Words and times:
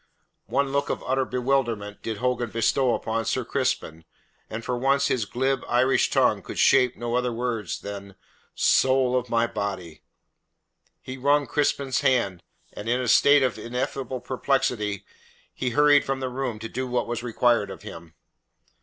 One 0.47 0.71
look 0.71 0.89
of 0.89 1.03
utter 1.05 1.25
bewilderment 1.25 2.01
did 2.01 2.17
Hogan 2.17 2.49
bestow 2.49 2.95
upon 2.95 3.23
Sir 3.25 3.45
Crispin, 3.45 4.03
and 4.49 4.65
for 4.65 4.75
once 4.75 5.09
his 5.09 5.25
glib, 5.25 5.63
Irish 5.67 6.09
tongue 6.09 6.41
could 6.41 6.57
shape 6.57 6.97
no 6.97 7.13
other 7.13 7.31
words 7.31 7.81
than: 7.81 8.15
"Soul 8.55 9.15
of 9.15 9.29
my 9.29 9.45
body!" 9.45 10.01
He 11.03 11.17
wrung 11.19 11.45
Crispin's 11.45 12.01
hand, 12.01 12.41
and 12.73 12.89
in 12.89 12.99
a 12.99 13.07
state 13.07 13.43
of 13.43 13.59
ineffable 13.59 14.21
perplexity 14.21 15.05
he 15.53 15.69
hurried 15.69 16.03
from 16.03 16.19
the 16.19 16.29
room 16.29 16.57
to 16.57 16.67
do 16.67 16.87
what 16.87 17.05
was 17.05 17.21
required 17.21 17.69
of 17.69 17.83
him. 17.83 18.15